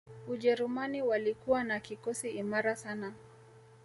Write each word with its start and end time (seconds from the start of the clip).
Ujerumani 0.27 1.01
walikuwa 1.01 1.63
na 1.63 1.79
kikosi 1.79 2.29
imara 2.29 2.75
sana 2.75 3.13